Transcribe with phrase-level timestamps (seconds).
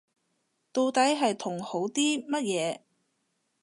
[0.71, 2.79] 到底係同好啲乜嘢